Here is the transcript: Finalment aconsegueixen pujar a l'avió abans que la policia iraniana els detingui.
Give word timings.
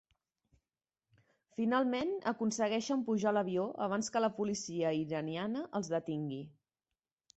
Finalment 1.57 2.09
aconsegueixen 2.31 3.03
pujar 3.09 3.33
a 3.35 3.35
l'avió 3.37 3.67
abans 3.87 4.09
que 4.15 4.23
la 4.25 4.33
policia 4.41 4.97
iraniana 5.05 5.67
els 5.81 5.93
detingui. 5.97 6.41